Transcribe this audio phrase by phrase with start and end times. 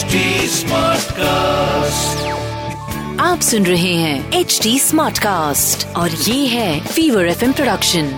[0.00, 0.18] HD
[0.48, 2.20] Smartcast.
[3.20, 8.10] आप सुन रहे हैं एच डी स्मार्ट कास्ट और ये है Fever F production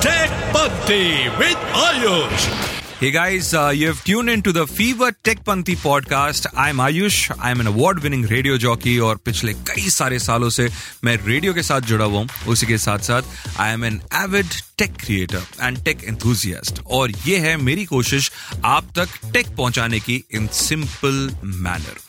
[0.00, 2.77] Tech Bhakti with Ayush.
[3.00, 6.46] Hey guys, uh, you have tuned into the Fever Tech Panthi podcast.
[6.56, 7.30] I'm Ayush.
[7.40, 10.68] I'm an award-winning radio jockey और पिछले कई सारे सालों से
[11.04, 14.46] मैं रेडियो के साथ जुड़ा हुआ हूँ उसी के साथ साथ I am an avid
[14.78, 18.30] tech creator and tech enthusiast और ये है मेरी कोशिश
[18.74, 22.00] आप तक टेक पहुँचाने की इन सिंपल मैनर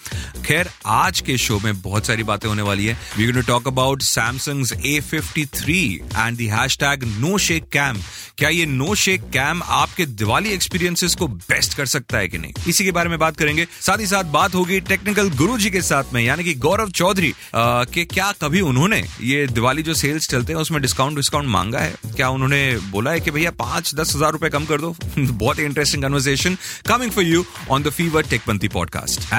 [0.46, 3.68] खैर आज के शो में बहुत सारी बातें होने वाली है। We going to talk
[3.68, 5.70] about Samsung's A53
[6.18, 7.98] and the hashtag no shake cam
[8.38, 12.54] क्या ये नो शेक कैम आपके दिवाली एक्सपीरियंसेस को बेस्ट कर सकता है कि नहीं?
[12.68, 15.82] इसी के बारे में बात करेंगे। साथ ही साथ बात होगी टेक्निकल गुरु जी के
[15.82, 20.30] साथ में यानी कि गौरव चौधरी अ, कि क्या कभी उन्होंने ये दिवाली जो सेल्स
[20.30, 21.96] चलते हैं उसमें डिस्काउंट डिस्काउंट मांगा है?
[22.16, 24.96] क्या उन्होंने बोला है कि भैया पाँच दस हज़ार रुपए कम कर दो?
[25.20, 26.58] बहुत interesting conversation
[26.88, 29.34] coming for you on the Fever Techpanthi podcast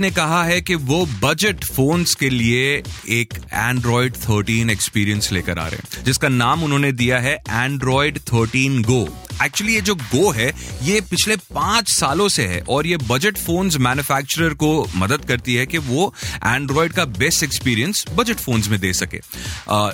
[0.00, 5.66] ने कहा है कि वो बजट फोन्स के लिए एक एंड्रॉयड 13 एक्सपीरियंस लेकर आ
[5.68, 9.08] रहे हैं, जिसका नाम उन्होंने दिया है एंड्रॉयड 13 गो
[9.42, 13.76] एक्चुअली ये जो गो है, ये पिछले पाँच सालों से है और ये बजट फोन्स
[13.78, 18.92] मैन्युफैक्चरर को मदद करती है कि वो एंड्रॉइड का बेस्ट एक्सपीरियंस बजट फोन्स में दे
[18.92, 19.20] सके।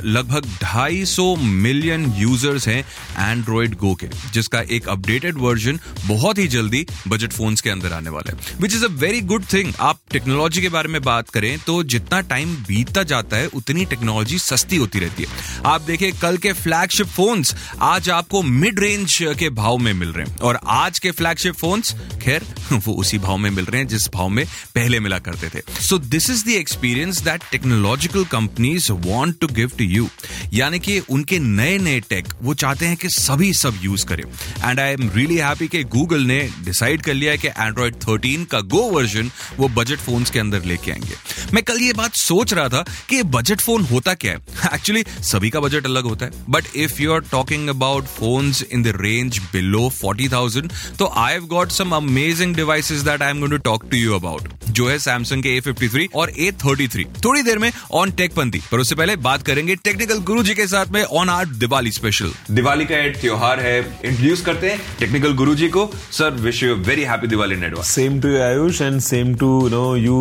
[0.05, 2.81] लगभग 250 मिलियन यूज़र्स हैं
[3.20, 8.11] एंड्रॉइड गो के, जिसका एक अपडेटेड वर्जन बहुत ही जल्दी बजट फोन्स के अंदर आने
[8.11, 11.58] वाला है। Which is a very good thing आप टेक्नोलॉजी के बारे में बात करें
[11.58, 16.36] तो जितना टाइम बीतता जाता है, उतनी टेक्नोलॉजी सस्ती होती रहती है। आप देखिए, कल
[16.36, 20.99] के फ्लैगशिप फोन्स आज आपको मिड रेंज के भाव में मिल रहे हैं। और आज
[20.99, 25.01] के फ्लैगशिप फोन्स खैर, वो उसी भाव में मिल रहे हैं जिस भाव में पहले
[25.01, 29.85] मिला करते थे। So this is the experience that technological companies want to give to
[29.85, 30.09] you
[30.53, 34.25] यानी कि उनके नए नए टेक वो चाहते हैं कि सभी सब यूज़ करें।
[34.71, 38.45] And I am really happy कि गूगल ने डिसाइड कर लिया है कि एंड्रॉइड 13
[38.45, 41.15] का गो वर्जन वो बजट फोन्स के अंदर लेके आएँगे।
[41.55, 44.39] मैं कल ये बात सोच रहा था कि बजट फ़ोन होता क्या है?
[44.75, 48.83] एक्चुअली सभी का बजट अलग होता है। But if you are talking about phones in
[48.83, 50.73] the range range below 40,000.
[50.98, 54.42] So I've got some amazing devices that I'm going to talk to you about.
[54.74, 59.17] जो है सैमसंग के A53 और A33 थोड़ी देर में ऑन टेकपंथी पर उससे पहले
[59.24, 63.20] बात करेंगे टेक्निकल गुरु जी के साथ में on our Diwali special Diwali का एक
[63.20, 67.55] त्योहार है इंट्रोड्यूस करते हैं टेक्निकल गुरु जी को sir wish you very happy Diwali
[67.55, 70.18] in advance Same to you, Ayush, and same to you know you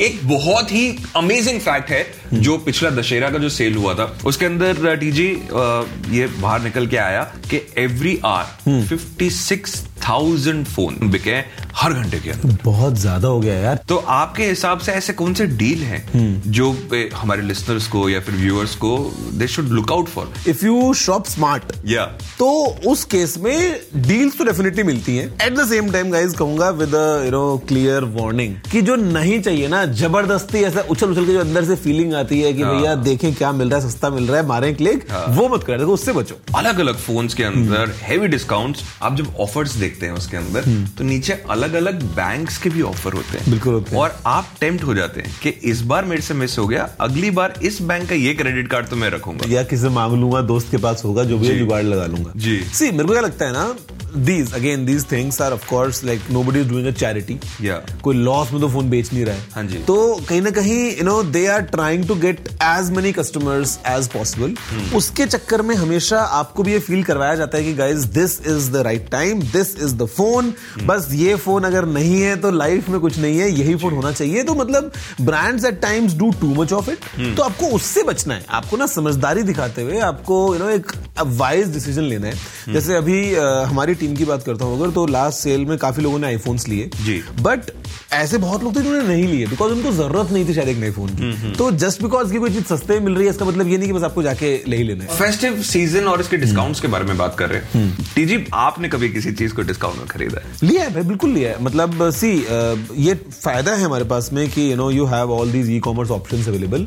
[0.00, 0.84] एक बहुत ही
[1.16, 5.28] अमेजिंग फैक्ट है जो पिछला दशहरा का जो सेल हुआ था उसके अंदर टीजी
[6.18, 11.40] ये बाहर निकल के आया कि every hour fifty six thousand phone बिके
[11.76, 15.34] हर घंटे के अंदर। बहुत ज़्यादा हो गया यार। तो आपके हिसाब से ऐसे कौन
[15.34, 16.70] से डील हैं जो
[17.14, 18.96] हमारे लिसनर्स को या फिर व्यूअर्स को
[19.34, 22.04] they should look out for if you shop smart या
[22.38, 22.50] तो
[22.86, 26.94] उस केस में डील्स तो डेफिनेटली मिलती हैं। At the same time guys कहूँगा with
[27.24, 31.40] you know clear warning कि जो नहीं चाहिए ना ज़बरदस्ती ऐसा उछल उछल के जो
[31.40, 34.40] अंदर से फीलिंग आती है कि भैया देखें क्या मिल रहा है सस्ता मिल रहा
[34.40, 38.28] है मारे क्लिक वो मत कर देखो उससे बचो। अलग अलग फोन्स के अंदर हैवी
[38.28, 42.82] डिस्काउंट्स आप जब ऑफर्स देखते हैं उसके अंदर तो नीचे अलग अलग बैंक्स के भी
[42.82, 46.04] ऑफ़र होते हैं। बिल्कुल होते हैं। और आप टेम्प्ट हो जाते हैं कि इस बार
[46.04, 49.10] मेरे से मिस हो गया अगली बार इस बैंक का ये क्रेडिट कार्ड तो मैं
[49.10, 52.60] रखूँगा। या किसी मांग लूँगा दोस्त के पास होगा जो भी जुगाड़ लगा लूँगा। जी।
[52.74, 53.74] सी मेरे को क्या लगता है ना
[54.16, 58.16] these again these things are of course like nobody is doing a charity या कोई
[58.16, 59.96] लॉस में तो फ़ोन बेच नहीं रहा है। हाँ जी। तो
[60.28, 64.54] कहीं ना कहीं you know they are trying to get as many customers as possible
[64.96, 68.70] उसके चक्कर में हमेशा आपको भी ये फील करवाया जाता है कि guys this is
[68.72, 70.52] the right time this is the phone
[70.84, 74.12] बस ये फ़ोन अगर नहीं है तो लाइफ में कुछ नहीं है यही फ़ोन होना
[74.12, 78.34] चाहिए। तो मतलब brands at times do too much of it तो आपको उससे बचना
[78.34, 82.94] है। आपको ना समझदारी दिखाते हुए आपको यू नो एक वाइज डिसीज़न लेना है। जैसे
[82.96, 86.26] अभी हमारी टीम की बात करता हूँ अगर तो लास्ट सेल में काफ़ी लोगों ने
[86.26, 86.90] आईफोन्स लिए।
[87.40, 87.70] बट
[88.12, 90.90] ऐसे बहुत लोग थे जिन्होंने नहीं लिए बिकॉज़ उनको ज़रूरत नहीं थी शायद एक नए
[90.92, 93.78] फ़ोन की। तो जस्ट बिकॉज़ की कोई चीज़ सस्ते मिल रही है इसका मतलब ये
[93.78, 96.88] नहीं कि बस आपको जाके ले ही लेना है। फेस्टिव सीज़न और इसके डिस्काउंट्स के
[96.88, 100.40] बारे में बात कर रहे हैं। टीजी आपने कभी किसी चीज़ को डिस्काउंट में खरीदा
[100.40, 100.52] है?
[100.62, 102.30] लिया है बिल्कुल लिया है। मतलब सी
[103.00, 106.10] ये फ़ायदा है हमारे पास में कि you know you have all these E commerce
[106.10, 106.86] option available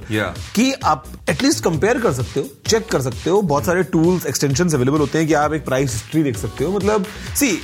[0.56, 4.69] कि आप एटलीस्ट कंपेयर कर सकते हो चेक कर सकते हो। बहुत सारे टूल्स एक्सटेंशन
[4.69, 7.06] अवेलेबल होते हैं कि आप एक प्राइस हिस्ट्री देख सकते हो। मतलब
[7.36, 7.59] सी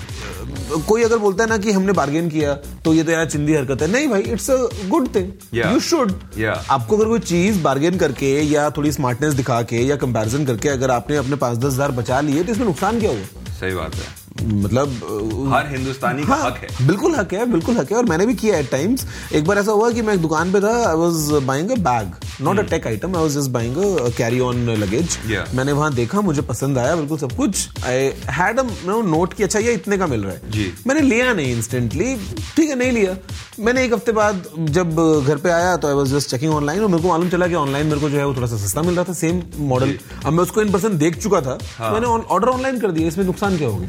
[0.88, 2.54] कोई अगर बोलता है ना कि हमने बार्गेन किया
[2.86, 4.58] तो ये तो यार चिंदी हरकत है। नहीं भाई it's a
[4.90, 6.12] good thing you should
[6.46, 10.92] आपको अगर कोई चीज़ बार्गेन करके या थोड़ी स्मार्टनेस दिखा के या कंपैरिजन करके अगर
[10.92, 13.44] आपने अपने पाँच दस हज़ार बचा लिए तो इसमें नुकसान क्या हुआ?
[13.60, 17.92] सही बात है। मतलब हर हिंदुस्तानी का हाँ, हक है। बिल्कुल हक है बिल्कुल हक
[17.92, 19.06] है। और मैंने भी किया एट टाइम्स
[19.36, 22.12] एक बार ऐसा हुआ कि मैं एक दुकान पे था I was buying a bag
[22.44, 25.18] not a tech item I was just buying a carry on luggage
[25.56, 29.60] मैंने वहाँ देखा मुझे पसंद आया बिल्कुल सब कुछ। आई हैड अ नोट कि अच्छा
[29.60, 32.16] ये इतने का मिल रहा है। जी। मैंने लिया नहीं इंस्टेंटली
[32.56, 33.16] ठीक है नहीं लिया।
[33.60, 34.96] मैंने एक हफ़्ते बाद जब
[35.28, 37.56] घर पे आया तो I was just checking online और मेरे को मालूम चला कि
[37.56, 40.34] ऑनलाइन मेरे को जो है वो थोड़ा सा सस्ता मिल रहा था सेम मॉडल अब
[40.34, 43.58] मैं उसको इन पर्सन देख चुका था। हाँ। मैंने ऑर्डर ऑनलाइन कर दिया इसमें नुकसान
[43.58, 43.88] क्या होगा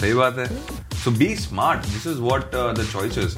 [0.00, 0.46] सही बात है।
[1.04, 3.36] So be smart this is what the choices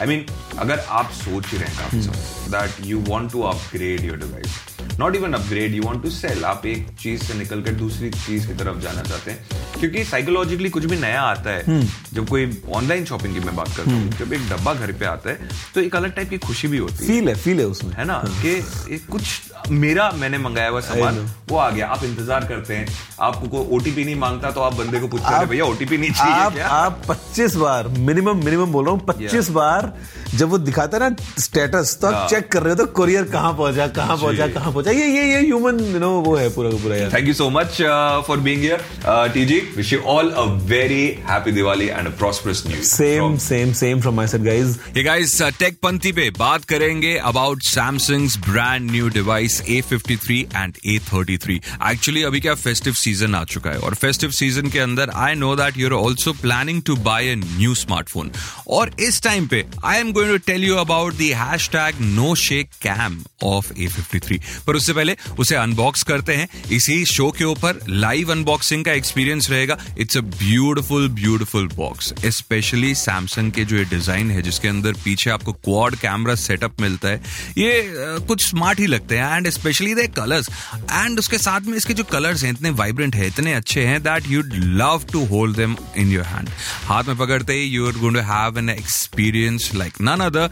[0.00, 0.24] I mean
[0.58, 4.56] अगर आप सोच रहे हैं काफ़ी समय that you want to upgrade your device
[5.00, 8.46] not even upgrade you want to sell आप एक चीज़ से निकल कर दूसरी चीज़
[8.46, 12.14] की तरफ़ जाना चाहते हैं। क्योंकि साइकोलॉजिकली कुछ भी नया आता है hmm.
[12.14, 14.18] जब कोई ऑनलाइन शॉपिंग की मैं बात करता हूँ hmm.
[14.18, 16.94] जब एक डब्बा घर पे आता है तो एक अलग टाइप की खुशी भी होती
[16.94, 18.22] है। फील है फील है उसमें। है ना?
[18.42, 21.18] कि कुछ मेरा मैंने मंगाया हुआ सामान
[21.48, 22.86] वो आ गया आप इंतज़ार करते हैं।
[23.20, 26.34] आपको कोई ओटीपी नहीं माँगता तो आप बंदे को पूछते हैं भैया ओटीपी नहीं चाहिए
[26.34, 26.66] आप क्या?
[26.66, 29.50] आप 25 बार मिनिमम मिनिमम बोल रहा हूँ 25 Yeah.
[29.50, 29.92] बार
[30.34, 33.24] जब वो दिखाता है ना स्टेटस तो आप हाँ। चेक कर रहे हो तो कोरियर
[33.30, 36.70] कहाँ पहुँचा कहाँ पहुँचा कहाँ पहुँचा। ये ये ये ह्यूमन यू नो वो है पूरा
[36.70, 39.58] का पूरा यार Thank you so much uh, for being here, uh, TG.
[39.76, 44.26] Wish you all a very happy Diwali and a prosperous same same same from my
[44.26, 44.76] side guys
[45.06, 51.58] guys, uh, Techpanthi पे बात करेंगे about Samsung's brand new device A53 and A33.
[51.90, 55.54] Actually अभी क्या festive season आ चुका है और festive season के अंदर I know
[55.56, 58.30] that you are also planning to buy a new smartphone
[58.78, 61.32] और इस टाइम पे I am going to tell you about the
[61.72, 64.38] hashtag no shake cam of A53.
[64.66, 69.50] पर उससे पहले उसे अनबॉक्स करते हैं। इसी शो के ऊपर लाइव अनबॉक्सिंग का एक्सपीरियंस
[69.50, 74.92] रहेगा। It's a beautiful beautiful box specially Samsung के जो ये डिज़ाइन है, जिसके अंदर
[75.04, 77.20] पीछे आपको क्वाड कैमरा सेटअप मिलता है,
[77.58, 81.94] ये कुछ स्मार्ट ही लगते हैं। And specially the colours and उसके साथ में इसके
[81.94, 85.76] जो कलर्स हैं, इतने वाइब्रेंट है, इतने अच्छे हैं that you'd love to hold them
[85.96, 86.48] in your hand
[86.86, 90.48] हाथ में पकड़ते ही you are going to have an experience like none other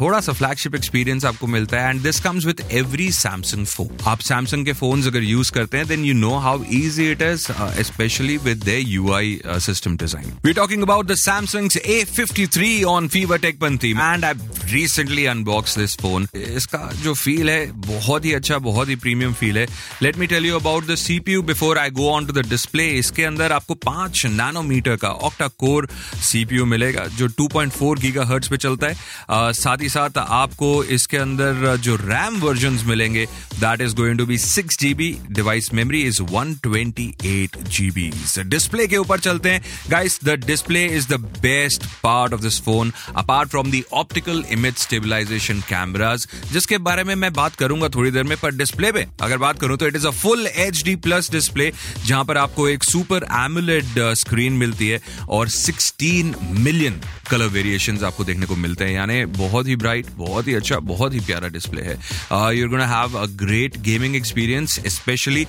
[0.00, 4.20] थोड़ा सा फ्लैगशिप एक्सपीरियंस आपको मिलता है। And this comes with every Samsung phone आप
[4.20, 7.46] सैमसंग के फ़ोन अगर यूज़ करते हैं then you know how easy it is
[7.80, 13.90] specially with the UI system design we talking about the Samsung A53 on Fever Techpanthi
[13.90, 14.32] and I
[14.64, 19.58] recently unbox this phone इसका जो feel है बहुत ही अच्छा बहुत ही प्रीमियम फील
[19.58, 19.66] है
[20.02, 23.24] let me tell you about the CPU before I go on to the display इसके
[23.24, 28.94] अंदर आपको पाँच नैनोमीटर का ऑक्टा कोर सीपीयू मिलेगा जो 2.4 गीगाहर्ट्ज पे चलता है।
[29.30, 34.26] अ, साथ ही साथ आपको इसके अंदर जो रैम वर्जन मिलेंगे that is going to
[34.26, 38.10] be six GB device memory is one twenty eight GB
[38.46, 39.62] display के ऊपर चलते हैं.
[39.90, 44.76] Guys the display is the best part of this phone apart from the optical image
[44.78, 49.38] stabilisation cameras जिसके बारे में मैं बात करूँगा थोड़ी देर में, पर डिस्प्ले पे, अगर
[49.38, 51.72] बात करूँ तो it is a full H D plus display
[52.06, 57.00] जहाँ पर आपको एक सुपर एमुलेट स्क्रीन मिलती है और 16 मिलियन
[57.30, 58.92] कलर वेरिएशंस आपको देखने को मिलते हैं.
[58.92, 61.98] यानी बहुत ही ब्राइट बहुत ही अच्छा बहुत ही प्यारा डिस्प्ले है.
[62.58, 65.46] You're gonna have a great gaming experience specially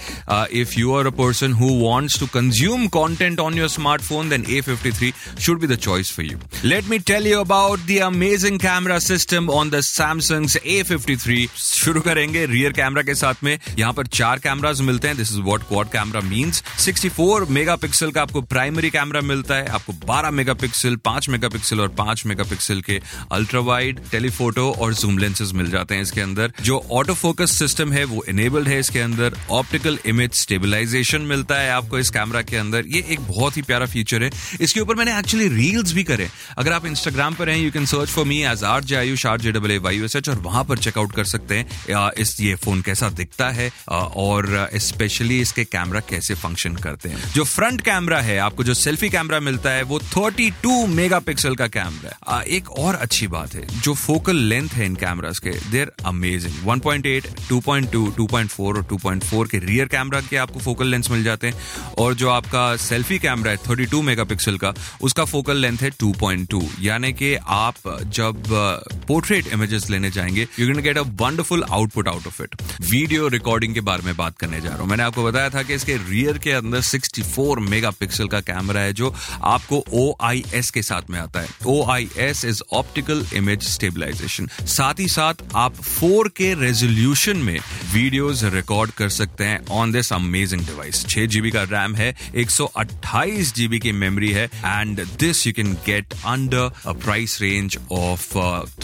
[0.62, 5.08] if you are a person who wants to consume content on your smartphone then A53
[5.46, 6.38] should be the choice for you.
[6.72, 11.48] Let me tell you about the amazing camera system on the Samsung's A53.
[11.58, 15.40] शुरू करेंगे rear camera के साथ में। यहाँ पर चार cameras मिलते हैं। This is
[15.40, 20.96] what quad camera means 64 megapixel का आपको प्राइमरी कैमरा मिलता है। आपको 12 मेगापिक्सल
[21.08, 23.00] 5 मेगापिक्सल और 5 मेगापिक्सल के
[23.32, 27.92] अल्ट्रा वाइड टेलीफोटो और जूम लेंसेज मिल जाते हैं इसके अंदर। जो ऑटो फोकस सिस्टम
[27.92, 32.58] है, वो इनेबल्ड है इसके अंदर ऑप्टिकल इमेज स्टेबिलाईजेशन मिलता है आपको इस कैमरा के
[32.58, 34.30] अंदर। ये एक बहुत ही प्यारा फीचर है।
[34.62, 38.10] इसके ऊपर मैंने एक्चुअली रील्स भी करे। अगर आप इंस्टाग्राम पर हैं you can search
[38.10, 40.64] for me as R J Ayush R J double A Y S H और वहाँ
[40.64, 46.00] पर चेकआउट कर सकते हैं इस, ये फ़ोन कैसा दिखता है और स्पेशली इसके कैमरा
[46.10, 50.00] कैसे फ़ंक्शन करते हैं। जो फ्रंट कैमरा है, आपको जो सेल्फी कैमरा मिलता है, वो
[50.08, 54.96] 32 मेगापिक्सल का कैमरा है। एक और अच्छी बात है, जो फोकल लेंथ है इन
[54.96, 60.88] कैमरास के देर अमेजिंग 1.8 2.2 2.4 और 2.4 के रियर कैमरा के आपको फोकल
[60.88, 65.58] लेंथ मिल जाते हैं। और जो आपका सेल्फी कैमरा है 32 मेगापिक्सल का, उसका फोकल
[65.58, 67.76] लेंथ है 2.2 यानी कि आप
[68.14, 68.44] जब
[69.08, 73.74] पोर्ट्रेट इमेजेस लेने जाएँगे you can get a wonderful output out of it video recording
[73.74, 76.38] के बारे में बात करने जा रहा हूँ। मैंने आपको बताया था कि इसके रियर
[76.38, 79.14] के अंदर 64 मेगापिक्सल का कैमरा है, जो
[79.44, 85.44] आपको ओआईएस के साथ में आता है। OIS is optical image stabilisation साथ ही साथ
[85.56, 87.60] आप 4K रेजोल्यूशन में
[87.94, 93.54] वीडियोस रिकॉर्ड कर सकते हैं on this amazing device 6 GB का रैम है 128
[93.56, 98.28] जीबी की मेमोरी है and this you can get under a price range of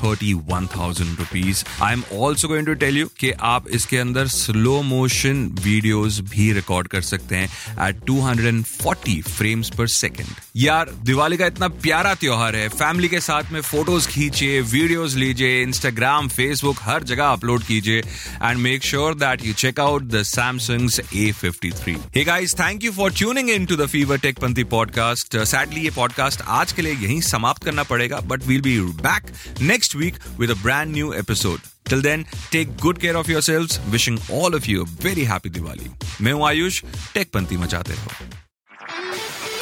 [0.03, 4.27] thirty one thousand rupees I am also going to tell you कि आप इसके अंदर
[4.27, 7.49] स्लो मोशन वीडियोस भी record कर सकते हैं
[7.89, 13.43] एट 240 फ्रेम्स पर सेकेंड यार, दिवाली का इतना प्यारा त्योहार है। फैमिली के साथ
[13.51, 18.03] में फ़ोटोज़ खींचिए वीडियोस लीजिए इंस्टाग्राम फेसबुक हर जगह अपलोड कीजिए।
[18.42, 21.96] and make sure that you check out the Samsung's A53.
[22.14, 25.34] Hey guys, thank you for tuning in to the Fever Tech Panti podcast.
[25.34, 28.76] Uh, sadly, ये podcast आज के लिए यहीं समाप्त करना पड़ेगा, but we'll be
[29.08, 29.32] back
[29.72, 31.60] next week with a brand new episode.
[31.88, 33.78] Till then, take good care of yourselves.
[33.92, 35.88] Wishing all of you a very happy Diwali.
[36.20, 36.82] मैं हूं आयुष
[37.14, 38.26] टेक पंती मचाते रहो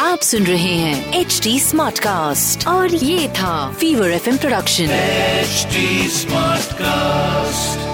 [0.01, 4.89] आप सुन रहे हैं एच डी स्मार्ट कास्ट और ये था fever F production
[5.47, 5.85] HD
[6.21, 7.90] Smartcast.